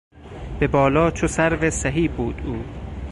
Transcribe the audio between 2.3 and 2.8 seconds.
او